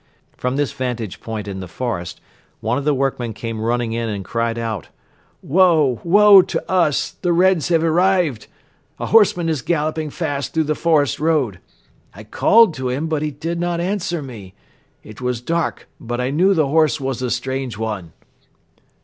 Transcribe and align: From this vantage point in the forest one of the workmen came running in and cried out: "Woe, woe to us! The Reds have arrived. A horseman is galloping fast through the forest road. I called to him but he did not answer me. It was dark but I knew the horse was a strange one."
From 0.35 0.55
this 0.55 0.71
vantage 0.73 1.21
point 1.21 1.47
in 1.47 1.59
the 1.59 1.67
forest 1.67 2.21
one 2.59 2.75
of 2.79 2.85
the 2.85 2.93
workmen 2.95 3.33
came 3.35 3.61
running 3.61 3.93
in 3.93 4.09
and 4.09 4.25
cried 4.25 4.57
out: 4.57 4.87
"Woe, 5.43 6.01
woe 6.03 6.41
to 6.41 6.71
us! 6.71 7.11
The 7.21 7.31
Reds 7.31 7.67
have 7.67 7.83
arrived. 7.83 8.47
A 8.99 9.05
horseman 9.05 9.47
is 9.47 9.61
galloping 9.61 10.09
fast 10.09 10.55
through 10.55 10.63
the 10.63 10.73
forest 10.73 11.19
road. 11.19 11.59
I 12.15 12.23
called 12.23 12.73
to 12.73 12.89
him 12.89 13.05
but 13.09 13.21
he 13.21 13.29
did 13.29 13.59
not 13.59 13.79
answer 13.79 14.23
me. 14.23 14.55
It 15.03 15.21
was 15.21 15.39
dark 15.39 15.87
but 15.99 16.19
I 16.19 16.31
knew 16.31 16.55
the 16.55 16.69
horse 16.69 16.99
was 16.99 17.21
a 17.21 17.29
strange 17.29 17.77
one." 17.77 18.11